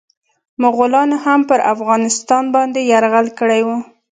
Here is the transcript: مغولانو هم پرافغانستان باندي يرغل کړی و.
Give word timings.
مغولانو 0.61 1.15
هم 1.25 1.39
پرافغانستان 1.49 2.43
باندي 2.53 2.81
يرغل 2.93 3.27
کړی 3.39 3.61
و. 3.63 3.67